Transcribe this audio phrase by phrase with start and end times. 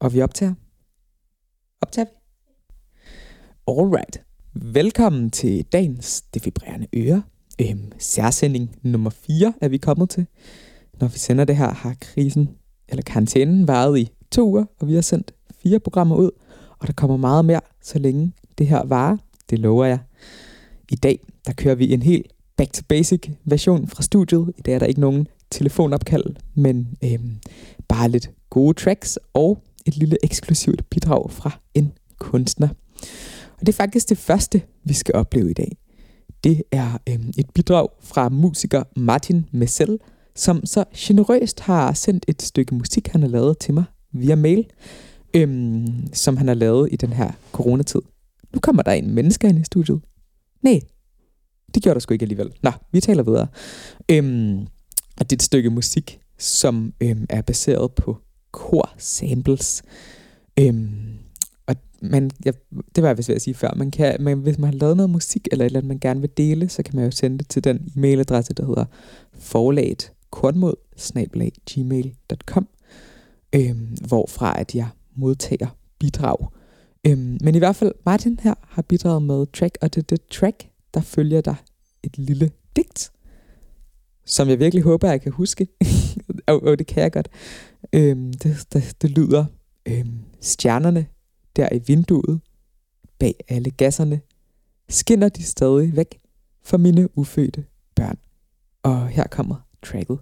[0.00, 0.54] Og vi optager.
[1.80, 2.10] Optager vi?
[3.68, 4.22] Alright.
[4.54, 7.22] Velkommen til dagens defibrerende øre.
[7.60, 10.26] Øhm, særsending nummer 4 er vi kommet til.
[11.00, 12.48] Når vi sender det her, har krisen,
[12.88, 16.30] eller karantænen, varet i to uger, og vi har sendt fire programmer ud,
[16.78, 19.16] og der kommer meget mere, så længe det her varer.
[19.50, 19.98] Det lover jeg.
[20.90, 24.52] I dag, der kører vi en helt back to basic version fra studiet.
[24.58, 27.38] I dag er der ikke nogen telefonopkald, men øhm,
[27.88, 29.58] bare lidt gode tracks og
[29.88, 32.68] et lille eksklusivt bidrag fra en kunstner.
[33.52, 35.76] Og det er faktisk det første, vi skal opleve i dag.
[36.44, 39.98] Det er øh, et bidrag fra musiker Martin Messel,
[40.36, 44.66] som så generøst har sendt et stykke musik, han har lavet til mig via mail,
[45.36, 48.00] øh, som han har lavet i den her coronatid.
[48.54, 50.00] Nu kommer der en menneske ind i studiet.
[50.62, 50.80] Nej,
[51.74, 52.50] det gjorde der sgu ikke alligevel.
[52.62, 53.46] Nå, vi taler videre.
[54.08, 54.60] Øhm,
[55.20, 58.18] og det er et stykke musik, som øhm, er baseret på
[58.50, 59.82] kor samples.
[60.60, 61.18] Øhm,
[61.66, 62.50] og man, ja,
[62.94, 64.96] det var jeg vist ved at sige før, man kan, man, hvis man har lavet
[64.96, 67.38] noget musik, eller et eller andet, man gerne vil dele, så kan man jo sende
[67.38, 68.84] det til den e-mailadresse, der hedder
[69.38, 70.74] forlaget kornmod
[71.74, 72.68] gmail.com
[73.54, 76.36] øhm, hvorfra at jeg modtager bidrag.
[77.06, 80.26] Øhm, men i hvert fald, Martin her har bidraget med track, og det er det
[80.30, 81.54] track, der følger der
[82.02, 83.12] et lille digt,
[84.28, 85.68] som jeg virkelig håber, jeg kan huske.
[86.48, 87.28] og, og det kan jeg godt.
[87.92, 89.44] Øhm, det, det, det lyder,
[89.88, 91.06] øhm, stjernerne
[91.56, 92.40] der i vinduet,
[93.18, 94.20] bag alle gasserne,
[94.88, 96.18] skinner de stadig væk
[96.64, 97.64] for mine ufødte
[97.96, 98.18] børn.
[98.82, 100.18] Og her kommer tracket.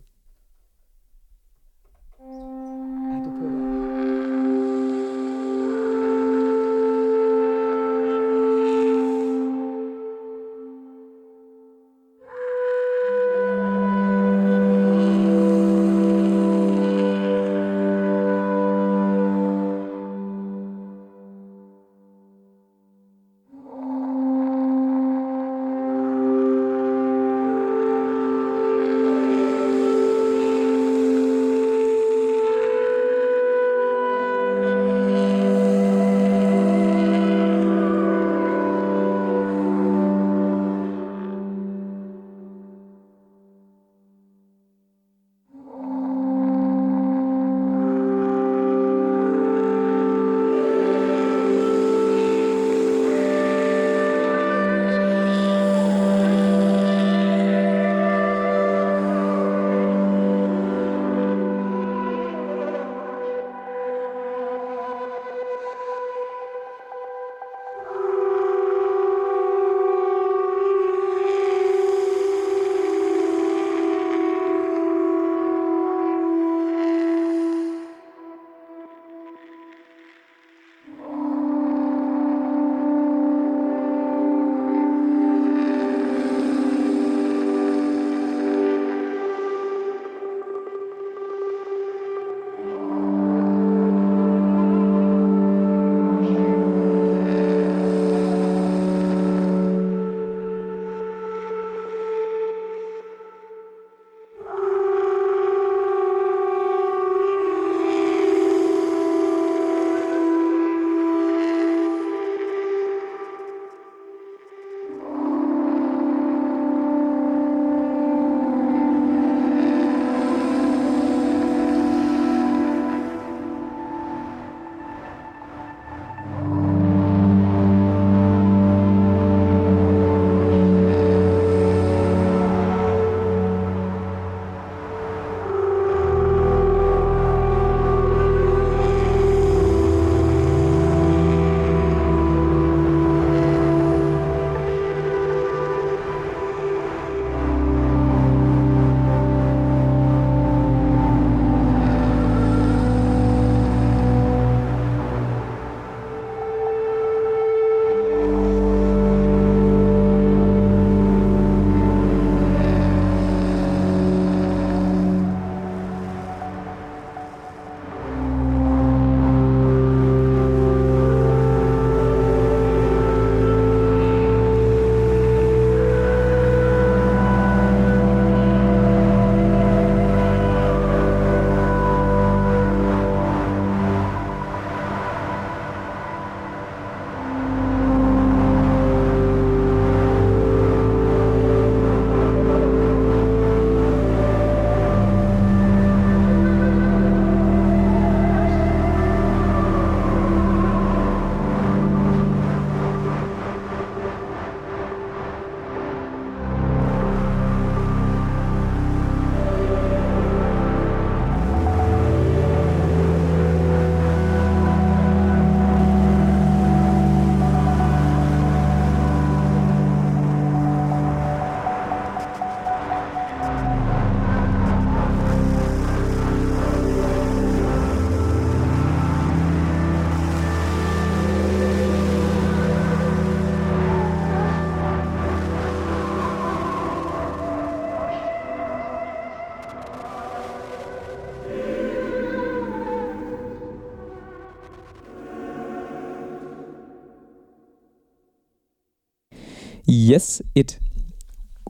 [250.14, 250.80] Yes, et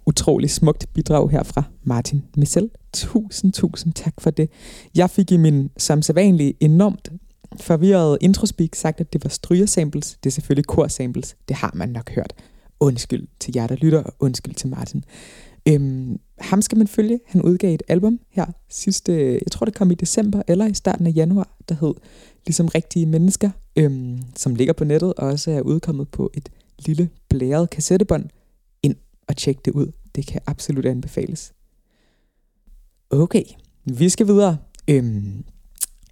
[0.07, 2.71] utroligt smukt bidrag her fra Martin Missel.
[2.93, 4.51] Tusind, tusind tak for det.
[4.95, 7.13] Jeg fik i min som sædvanlige enormt
[7.61, 10.19] forvirrede introspeak sagt, at det var strygersamples.
[10.25, 11.37] Det er selvfølgelig korsamples.
[11.49, 12.33] Det har man nok hørt.
[12.81, 15.05] Undskyld til jer, der lytter, og undskyld til Martin.
[15.69, 17.21] Øhm, ham skal man følge.
[17.27, 21.07] Han udgav et album her sidste, jeg tror det kom i december eller i starten
[21.07, 21.95] af januar, der hed
[22.47, 26.49] Ligesom Rigtige Mennesker, øhm, som ligger på nettet og også er udkommet på et
[26.79, 28.25] lille blæret kassettebånd.
[28.83, 28.97] Ind
[29.29, 29.93] og tjek det ud.
[30.15, 31.53] Det kan absolut anbefales.
[33.11, 33.45] Okay,
[33.85, 34.57] vi skal videre.
[34.91, 35.45] Øhm,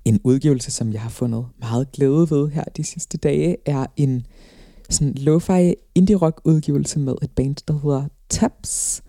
[0.05, 4.27] en udgivelse, som jeg har fundet meget glæde ved her de sidste dage, er en
[4.91, 9.03] sådan lo-fi indie rock udgivelse med et band, der hedder Taps.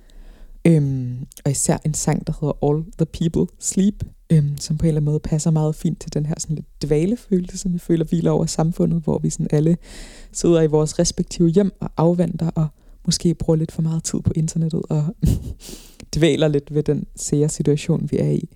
[0.68, 4.88] Øhm, og især en sang, der hedder All the People Sleep, øhm, som på en
[4.88, 8.06] eller anden måde passer meget fint til den her sådan lidt dvalefølelse, som jeg føler
[8.06, 9.78] hviler over samfundet, hvor vi sådan alle
[10.32, 12.68] sidder i vores respektive hjem og afventer og
[13.06, 15.16] måske bruger lidt for meget tid på internettet og
[16.16, 18.50] dvæler lidt ved den sære situation, vi er i.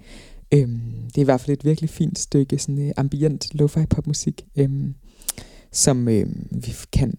[0.54, 4.46] Øhm, det er i hvert fald et virkelig fint stykke sådan, øh, ambient lo-fi popmusik,
[4.56, 4.96] øhm,
[5.72, 7.18] som øhm, vi kan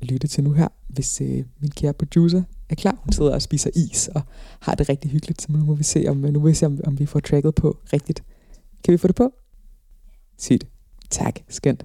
[0.00, 2.98] lytte til nu her, hvis øh, min kære producer er klar.
[3.02, 4.22] Hun sidder og spiser is og
[4.60, 6.66] har det rigtig hyggeligt, så nu må vi se, om, øh, nu må vi se,
[6.66, 8.22] om, om vi får tracket på rigtigt.
[8.84, 9.32] Kan vi få det på?
[10.38, 10.66] Sygt.
[11.10, 11.40] Tak.
[11.48, 11.84] Skønt.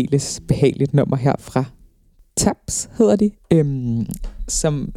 [0.00, 1.64] Særdeles behageligt nummer her fra
[2.36, 4.06] Taps, hedder de, øhm,
[4.48, 4.94] som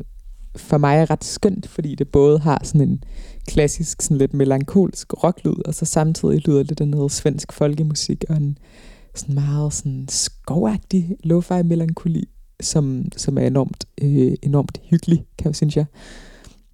[0.56, 3.04] for mig er ret skønt, fordi det både har sådan en
[3.48, 8.38] klassisk, sådan lidt melankolsk rocklyd, og så samtidig lyder det der noget svensk folkemusik, og
[8.38, 8.58] en
[9.16, 12.30] sådan meget sådan skovagtig lo-fi melankoli,
[12.62, 15.86] som, som er enormt, øh, enormt hyggelig, kan jeg synes jeg.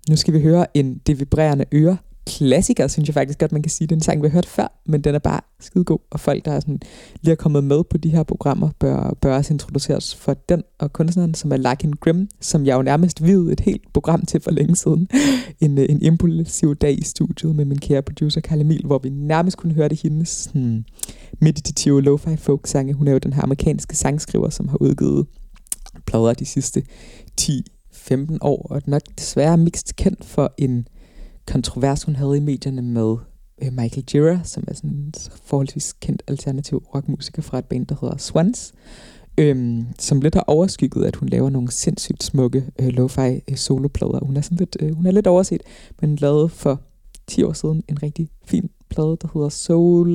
[0.10, 1.98] Nu skal vi høre en det vibrerende øre
[2.30, 3.88] klassiker, synes jeg faktisk godt, man kan sige.
[3.88, 6.20] Det er en sang, vi har hørt før, men den er bare skide god, og
[6.20, 6.80] folk, der er sådan,
[7.22, 10.94] lige er kommet med på de her programmer, bør, bør også introduceres for den og
[10.94, 14.52] kunstneren, som er Larkin Grimm, som jeg jo nærmest videde et helt program til for
[14.52, 15.08] længe siden.
[15.62, 19.10] en, øh, en impulsiv dag i studiet med min kære producer Karl Emil, hvor vi
[19.10, 20.86] nærmest kunne høre det hendes sådan,
[21.42, 22.94] meditative lo-fi folk sange.
[22.94, 25.28] Hun er jo den her amerikanske sangskriver, som har udgivet
[26.06, 26.84] plader de sidste
[27.42, 30.88] 10-15 år, og nok desværre mixed kendt for en
[31.52, 33.16] kontrovers, hun havde i medierne med
[33.62, 35.14] øh, Michael Jira, som er sådan en
[35.44, 38.74] forholdsvis kendt alternativ rockmusiker fra et band, der hedder Swans,
[39.38, 44.26] øhm, som lidt har overskygget, at hun laver nogle sindssygt smukke øh, lo-fi øh, soloplader.
[44.26, 45.62] Hun er, sådan lidt, øh, hun er lidt overset,
[46.02, 46.82] men lavede for
[47.28, 50.10] 10 år siden en rigtig fin plade, der hedder Soul...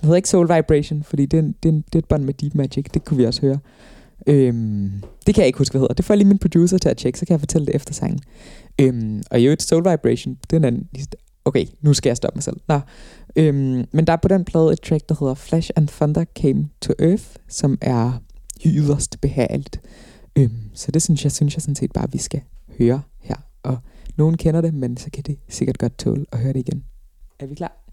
[0.00, 2.34] Den hedder ikke Soul Vibration, fordi det er, det, er, det er et bånd med
[2.34, 3.58] Deep Magic, det kunne vi også høre.
[4.26, 4.92] Øhm,
[5.26, 5.94] det kan jeg ikke huske, hvad hedder.
[5.94, 8.20] Det får lige min producer til at tjekke, så kan jeg fortælle det efter sangen.
[8.80, 10.70] Øhm, og i øvrigt Soul Vibration, den er
[11.44, 12.60] okay, nu skal jeg stoppe mig selv.
[12.68, 12.80] Nå.
[13.36, 16.68] Øhm, men der er på den plade et track, der hedder Flash and Thunder Came
[16.80, 18.12] to Earth, som er
[18.66, 19.80] yderst behageligt.
[20.38, 22.40] Øhm, så det synes jeg, synes jeg sådan set bare, vi skal
[22.78, 23.36] høre her.
[23.62, 23.78] Og
[24.16, 26.84] nogen kender det, men så kan det sikkert godt tåle at høre det igen.
[27.38, 27.84] Er vi klar?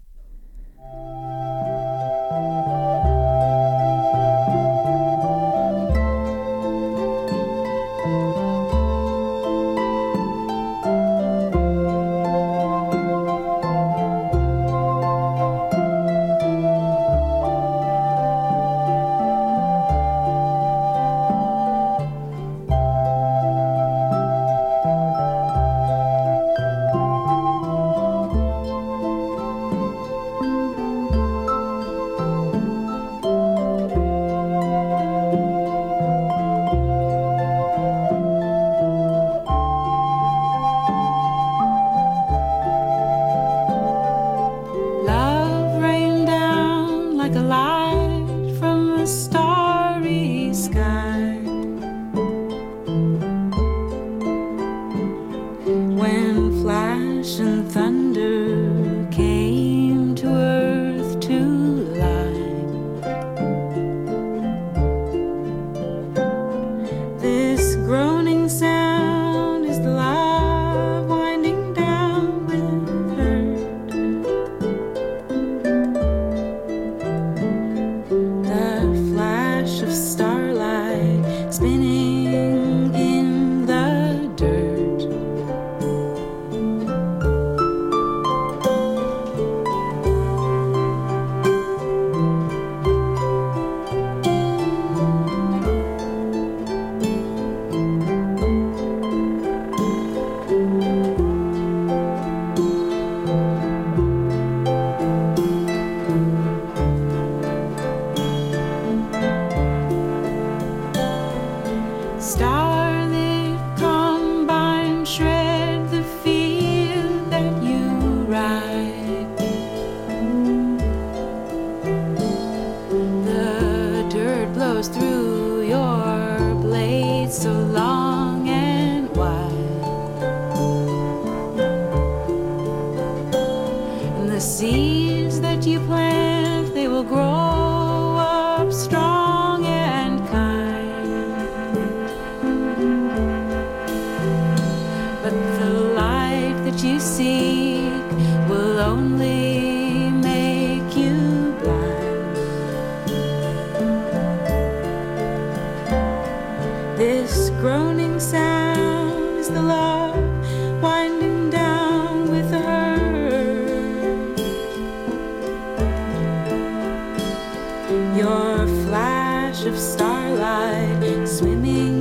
[169.66, 171.91] of starlight swimming.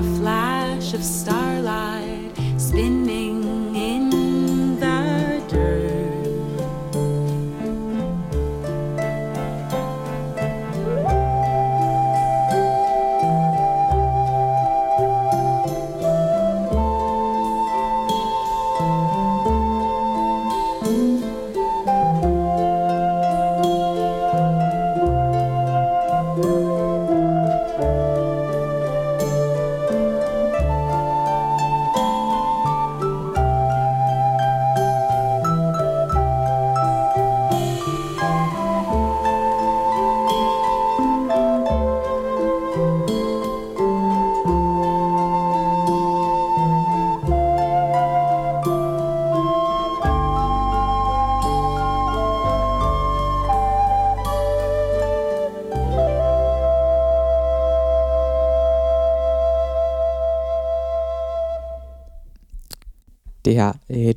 [0.00, 1.49] Det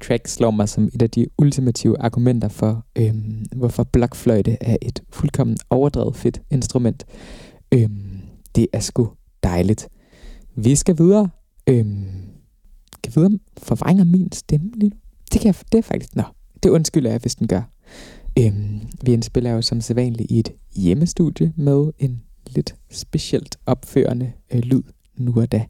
[0.07, 5.03] track slår mig som et af de ultimative argumenter for, øhm, hvorfor blokfløjte er et
[5.09, 7.05] fuldkommen overdrevet fedt instrument.
[7.73, 8.21] Øhm,
[8.55, 9.09] det er sgu
[9.43, 9.89] dejligt.
[10.55, 11.29] Vi skal videre.
[11.69, 12.05] Øhm,
[13.03, 14.95] kan videre forvrænger min stemme lige nu?
[15.33, 16.15] Det, kan jeg, det er faktisk...
[16.15, 16.23] Nå,
[16.63, 17.61] det undskylder jeg, hvis den gør.
[18.39, 24.59] Øhm, vi indspiller jo som sædvanligt i et hjemmestudie med en lidt specielt opførende øh,
[24.59, 24.83] lyd
[25.17, 25.65] nu og da.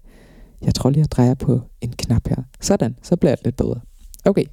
[0.62, 2.44] Jeg tror lige, jeg drejer på en knap her.
[2.62, 3.80] Sådan, så bliver det lidt bedre.
[4.26, 4.46] Okay,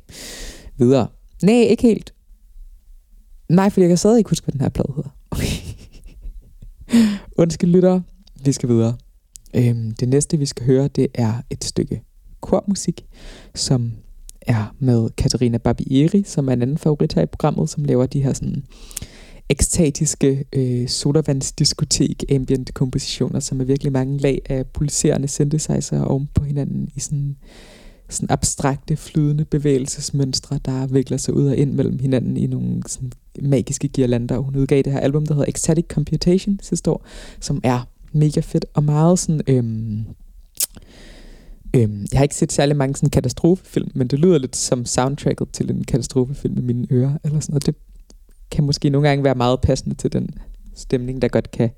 [0.77, 1.09] videre.
[1.43, 2.15] Nej, ikke helt.
[3.49, 5.11] Nej, fordi jeg kan stadig ikke huske, hvad den her plade hedder.
[5.31, 5.47] Okay.
[7.43, 8.01] Undskyld lytter,
[8.45, 8.97] vi skal videre.
[9.57, 12.03] Øhm, det næste, vi skal høre, det er et stykke
[12.41, 13.07] kormusik,
[13.55, 13.93] som
[14.41, 18.23] er med Katarina Barbieri, som er en anden favorit her i programmet, som laver de
[18.23, 18.65] her sådan
[19.49, 26.45] ekstatiske øh, sodavandsdiskotek ambient kompositioner, som er virkelig mange lag af pulserende synthesizer oven på
[26.45, 27.37] hinanden i sådan,
[28.11, 33.13] sådan abstrakte, flydende bevægelsesmønstre, der vikler sig ud og ind mellem hinanden i nogle sådan
[33.43, 34.39] magiske girlander.
[34.39, 37.07] Hun udgav det her album, der hedder Ecstatic Computation sidste år,
[37.41, 39.41] som er mega fedt og meget sådan...
[39.47, 40.05] Øhm,
[41.77, 45.49] Øhm, jeg har ikke set særlig mange sådan katastrofefilm, men det lyder lidt som soundtracket
[45.53, 47.67] til en katastrofefilm i mine ører, eller sådan noget.
[47.67, 47.75] Det
[48.51, 50.31] kan måske nogle gange være meget passende til den
[50.75, 51.71] stemning, der godt kan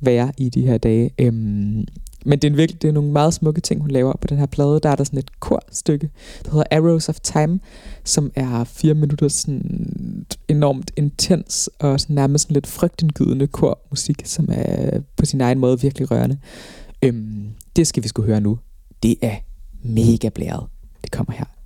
[0.00, 1.10] være i de her dage.
[1.18, 1.86] Øhm,
[2.26, 4.46] men det er, virkelig, det er nogle meget smukke ting, hun laver på den her
[4.46, 4.80] plade.
[4.82, 6.10] Der er der sådan et korstykke,
[6.44, 7.60] der hedder Arrows of Time,
[8.04, 14.48] som er fire minutter sådan enormt intens og sådan nærmest sådan lidt frygtindgydende kormusik, som
[14.52, 16.38] er på sin egen måde virkelig rørende.
[17.02, 18.58] Øhm, det skal vi skulle høre nu.
[19.02, 19.36] Det er
[19.82, 20.66] mega blæret.
[21.02, 21.57] Det kommer her.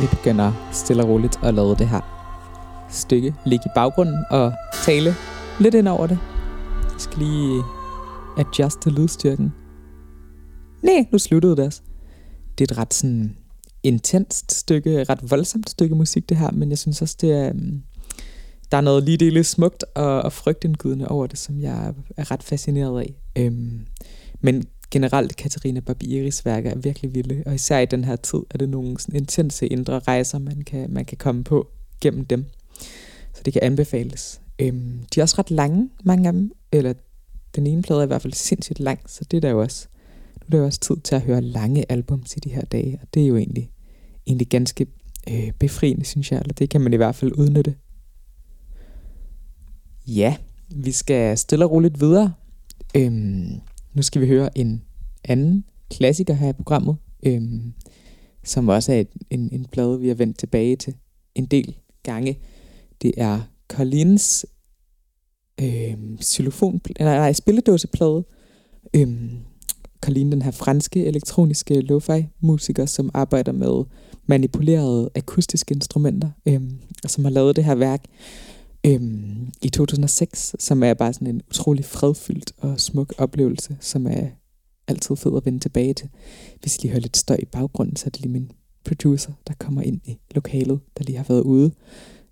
[0.00, 2.00] Vi begynder stille og roligt at lade det her
[2.90, 4.52] stykke ligge i baggrunden og
[4.84, 5.14] tale
[5.60, 6.18] lidt ind over det.
[6.92, 7.62] Jeg skal lige
[8.38, 9.54] adjuste lydstyrken.
[10.82, 11.80] Nej, nu sluttede det også.
[12.58, 13.36] Det er et ret sådan
[13.82, 17.82] intenst stykke, ret voldsomt stykke musik det her, men jeg synes også, det er, øhm,
[18.70, 22.42] der er noget lige dele smukt og, og frygtindgydende over det, som jeg er ret
[22.42, 23.14] fascineret af.
[23.36, 23.86] Øhm,
[24.40, 28.58] men generelt Katarina Barbieris værker er virkelig vilde, og især i den her tid er
[28.58, 31.68] det nogle sådan intense indre rejser, man kan, man kan komme på
[32.00, 32.44] gennem dem.
[33.34, 34.40] Så det kan anbefales.
[34.58, 36.92] Øhm, de er også ret lange, mange af dem, eller
[37.56, 39.88] den ene plade er i hvert fald sindssygt lang, så det er der jo også.
[40.36, 42.98] Nu er der jo også tid til at høre lange albums i de her dage,
[43.02, 43.70] og det er jo egentlig,
[44.26, 44.86] egentlig ganske
[45.30, 47.74] øh, befriende, synes jeg, eller det kan man i hvert fald udnytte.
[50.06, 50.36] Ja,
[50.68, 52.32] vi skal stille og roligt videre.
[52.96, 53.60] Øhm,
[53.96, 54.82] nu skal vi høre en
[55.24, 57.72] anden klassiker her i programmet, øhm,
[58.44, 60.94] som også er et, en, en plade, vi har vendt tilbage til
[61.34, 62.38] en del gange.
[63.02, 64.46] Det er Collins
[65.60, 68.24] øhm, xylofon, nej, nej, spilledåseplade.
[68.96, 69.30] Øhm,
[70.00, 73.84] Colin, den her franske elektroniske lo-fi musiker, som arbejder med
[74.26, 78.04] manipulerede akustiske instrumenter, øhm, og som har lavet det her værk
[78.86, 84.26] øhm, i 2006, som er bare sådan en utrolig fredfyldt og smuk oplevelse, som er
[84.88, 86.08] altid fed at vende tilbage til.
[86.60, 88.50] Hvis I lige hører lidt støj i baggrunden, så er det lige min
[88.84, 91.72] producer, der kommer ind i lokalet, der lige har været ude.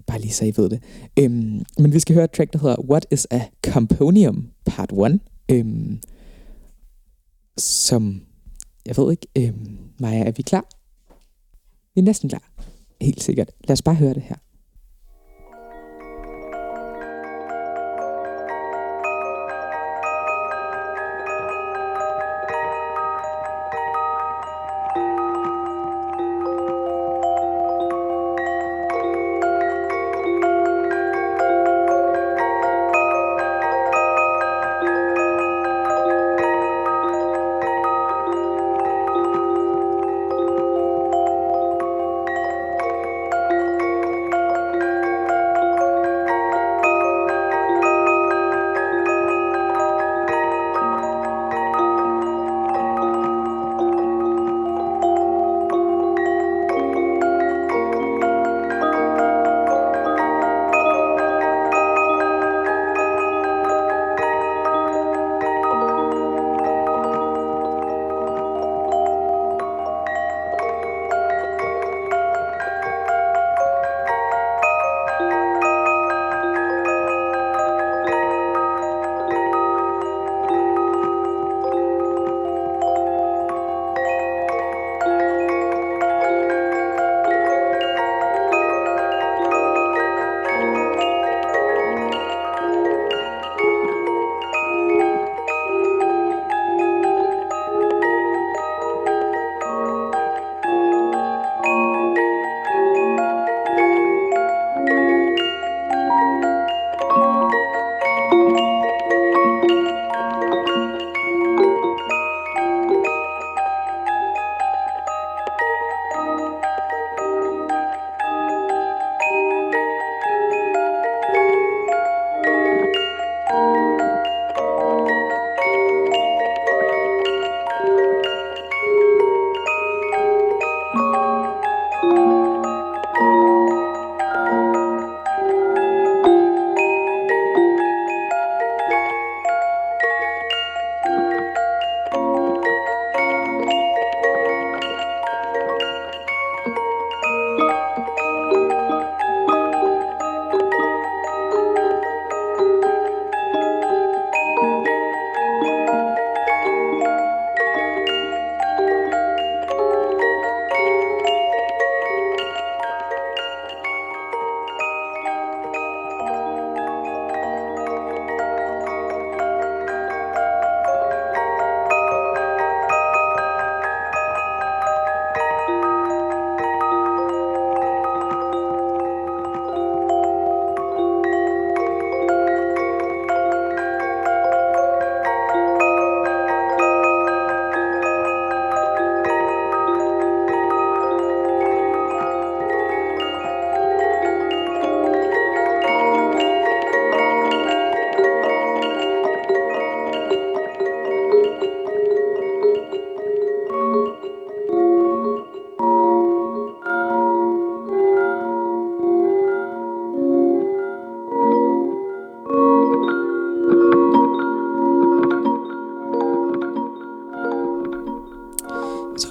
[0.06, 0.82] Bare lige så I ved det.
[1.18, 5.20] Øhm, men vi skal høre et track, der hedder What is a Componium Part 1.
[5.48, 6.00] Øhm,
[7.58, 8.22] som,
[8.86, 10.66] jeg ved ikke, øhm, Maja, er vi klar?
[11.94, 12.50] Vi er næsten klar.
[13.00, 13.50] Helt sikkert.
[13.68, 14.36] Lad os bare høre det her.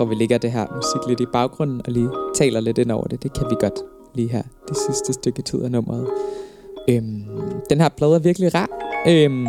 [0.03, 3.07] Tror, vi lægger det her musik lidt i baggrunden og lige taler lidt ind over
[3.07, 3.23] det.
[3.23, 3.79] Det kan vi godt
[4.13, 6.07] lige her det sidste stykke tid af nummeret.
[6.89, 7.25] Øhm,
[7.69, 8.69] den her plade er virkelig rar.
[9.07, 9.47] Øhm,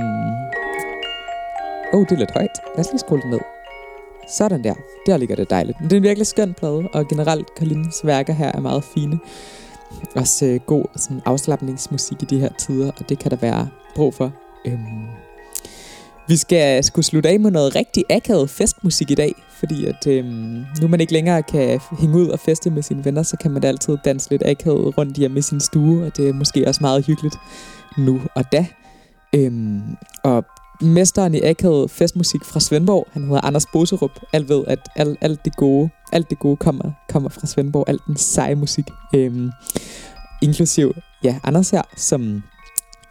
[1.94, 2.56] oh, det er lidt højt.
[2.74, 3.40] Lad os lige skrue det ned.
[4.38, 4.74] Sådan der.
[5.06, 5.80] Der ligger det dejligt.
[5.80, 9.18] Men det er en virkelig skøn plade, og generelt Karlines værker her er meget fine.
[10.16, 14.14] Også øh, god sådan, afslappningsmusik i de her tider, og det kan der være brug
[14.14, 14.32] for.
[14.66, 15.06] Øhm,
[16.28, 20.64] vi skal skulle slutte af med noget rigtig akavet festmusik i dag, fordi at øhm,
[20.80, 23.62] nu man ikke længere kan hænge ud og feste med sine venner, så kan man
[23.62, 26.80] da altid danse lidt akavet rundt hjemme i sin stue, og det er måske også
[26.80, 27.36] meget hyggeligt
[27.98, 28.66] nu og da.
[29.34, 30.44] Øhm, og
[30.80, 34.20] mesteren i akavet festmusik fra Svendborg, han hedder Anders Boserup.
[34.32, 38.02] Alt ved, at alt, alt det gode, alt det gode kommer, kommer fra Svendborg, alt
[38.06, 38.84] den seje musik.
[39.14, 39.50] Øhm,
[40.42, 42.42] inklusiv, ja, Anders her, som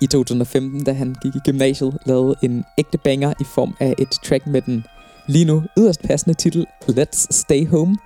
[0.03, 4.09] i 2015, da han gik i gymnasiet, lavede en ægte banger i form af et
[4.09, 4.85] track med den
[5.27, 7.97] lige nu yderst passende titel Let's Stay Home.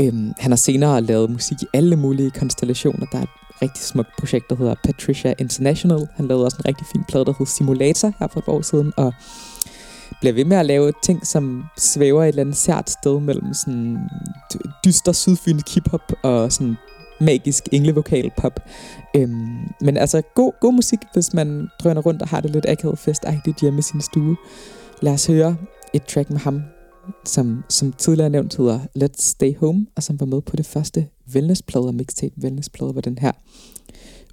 [0.00, 3.06] Øhm, han har senere lavet musik i alle mulige konstellationer.
[3.12, 3.28] Der er et
[3.62, 6.08] rigtig smukt projekt, der hedder Patricia International.
[6.14, 8.92] Han lavede også en rigtig fin plade, der hedder Simulator her for et år siden,
[8.96, 9.14] og
[10.20, 13.98] bliver ved med at lave ting, som svæver et eller andet sært sted mellem sådan
[14.84, 16.76] dyster sydfynsk hiphop og sådan
[17.20, 18.60] magisk englevokal pop.
[19.16, 22.98] Øhm, men altså, god, god musik, hvis man drøner rundt og har det lidt akavet
[22.98, 24.36] festagtigt hjemme i sin stue.
[25.02, 25.56] Lad os høre
[25.92, 26.62] et track med ham,
[27.24, 31.06] som, som tidligere nævnt hedder Let's Stay Home, og som var med på det første
[31.34, 32.34] wellnessplade mixtape.
[32.42, 33.32] Wellnessplade var den her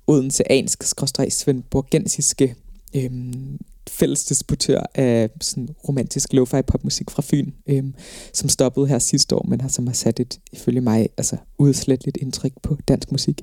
[0.08, 2.56] Odenseansk, skråstreg svendborgensiske
[2.96, 3.58] øhm,
[3.90, 7.96] fælles distributør af sådan romantisk lo-fi popmusik fra Fyn, øhm,
[8.34, 12.18] som stoppede her sidste år, men har, som har sat et, ifølge mig, altså udsletteligt
[12.18, 13.42] indtryk på dansk musik.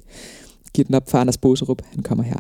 [0.74, 2.38] Giv den op for Anders Boserup, han kommer her.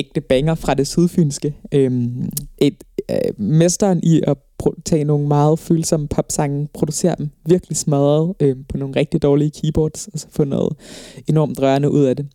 [0.00, 1.54] Ægte banger fra det sydfynske.
[1.72, 4.36] Øhm, et, øh, mesteren i at
[4.84, 10.08] tage nogle meget følsomme popsange, producere dem virkelig smadret øh, på nogle rigtig dårlige keyboards,
[10.12, 10.72] og så få noget
[11.28, 12.26] enormt rørende ud af det.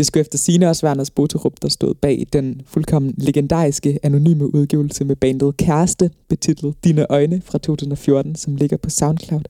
[0.00, 4.54] Det skulle efter sine også være Anders Boterup, der stod bag den fuldkommen legendariske anonyme
[4.54, 9.42] udgivelse med bandet Kæreste, betitlet Dine Øjne fra 2014, som ligger på SoundCloud.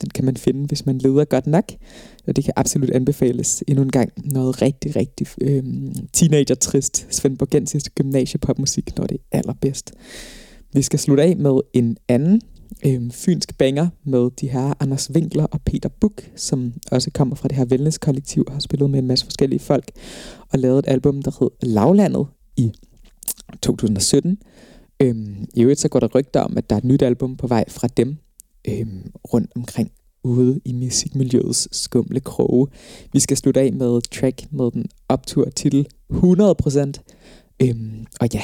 [0.00, 1.72] Den kan man finde, hvis man leder godt nok,
[2.26, 4.12] og det kan absolut anbefales endnu en gang.
[4.16, 5.64] Noget rigtig, rigtig øh,
[6.12, 9.92] teenager-trist Svendborgensisk gymnasiepopmusik, når det er allerbedst.
[10.72, 12.40] Vi skal slutte af med en anden
[12.86, 17.48] øh, fynsk banger med de her Anders Winkler og Peter Buk, som også kommer fra
[17.48, 19.90] det her wellness-kollektiv og har spillet med en masse forskellige folk
[20.52, 22.26] og lavet et album, der hed Lavlandet
[22.56, 22.72] i
[23.62, 24.38] 2017.
[25.02, 27.46] Øhm, I øvrigt så går der rygter om, at der er et nyt album på
[27.46, 28.16] vej fra dem
[28.68, 29.90] øhm, rundt omkring
[30.22, 32.66] ude i musikmiljøets skumle kroge.
[33.12, 36.92] Vi skal slutte af med track med den optur titel 100%.
[37.62, 38.42] Øhm, og ja,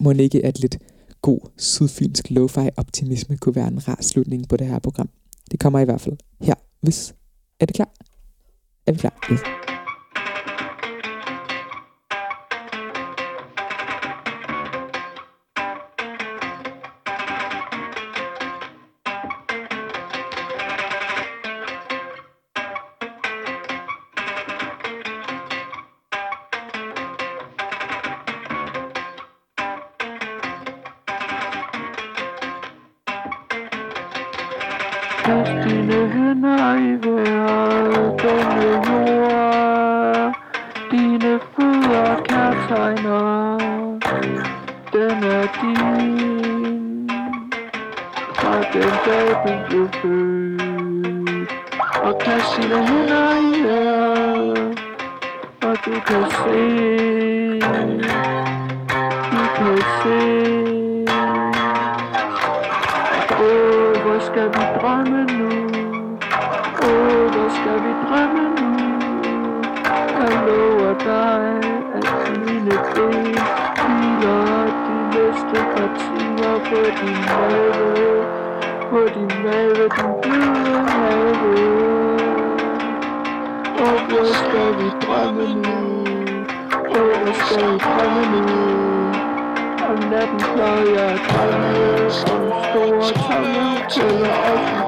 [0.00, 0.78] må ikke at lidt
[1.22, 5.08] god sydfynsk lo-fi optimisme kunne være en rar slutning på det her program.
[5.50, 7.14] Det kommer i hvert fald her, hvis...
[7.60, 7.90] Er det klar?
[8.86, 9.28] Er vi klar?
[9.32, 9.67] Yes.
[35.28, 40.34] Kys dine hænder i vejret, denne jord.
[40.90, 43.58] Dine fødder kærtegner,
[44.92, 47.10] den er din.
[48.34, 51.50] Fra den dag du blev født.
[52.02, 54.78] Og kast dine hænder i vejret,
[55.62, 56.58] og du kan se.
[70.46, 71.44] lover dig,
[71.94, 73.38] at mine ben
[73.84, 78.24] hviler de næste par timer på din mave,
[78.90, 81.68] på din mave, din bløde have.
[83.84, 85.78] Og hvor skal vi drømme nu?
[86.96, 88.60] Og hvor skal vi drømme nu?
[89.88, 92.04] Om natten plejer jeg at drømme,
[92.34, 94.87] om store tanker tæller op i